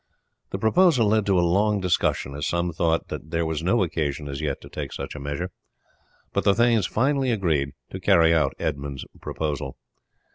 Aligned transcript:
The 0.49 0.57
proposal 0.57 1.05
led 1.09 1.27
to 1.27 1.37
a 1.39 1.45
long 1.45 1.79
discussion, 1.79 2.33
as 2.33 2.47
some 2.47 2.73
thought 2.73 3.09
that 3.09 3.29
there 3.29 3.45
was 3.45 3.61
no 3.61 3.83
occasion 3.83 4.27
as 4.27 4.41
yet 4.41 4.59
to 4.61 4.67
take 4.67 4.91
such 4.91 5.13
a 5.13 5.19
measure; 5.19 5.51
but 6.33 6.43
the 6.43 6.55
thanes 6.55 6.87
finally 6.87 7.29
agreed 7.29 7.73
to 7.91 7.99
carry 7.99 8.33
out 8.33 8.55
Edmund's 8.57 9.05
proposal. 9.21 9.77